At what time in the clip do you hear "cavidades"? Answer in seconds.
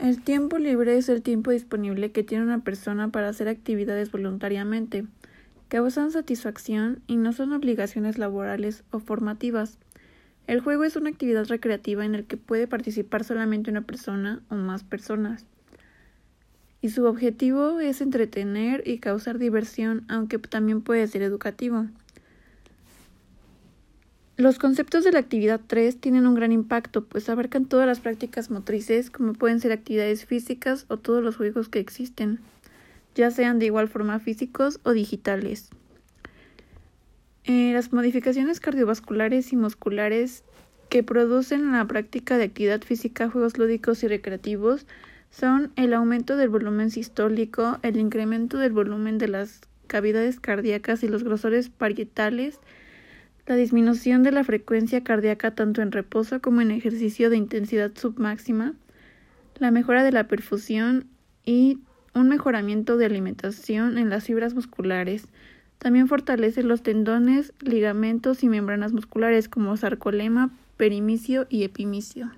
49.86-50.40